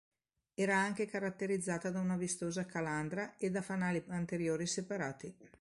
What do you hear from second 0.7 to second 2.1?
anche caratterizzata da